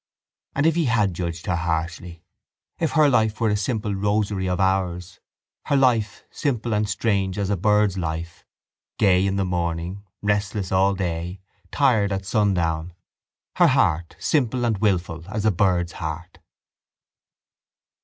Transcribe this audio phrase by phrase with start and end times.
[0.55, 2.23] And if he had judged her harshly?
[2.79, 5.19] If her life were a simple rosary of hours,
[5.65, 8.43] her life simple and strange as a bird's life,
[8.97, 12.95] gay in the morning, restless all day, tired at sundown?
[13.57, 16.39] Her heart simple and wilful as a bird's heart?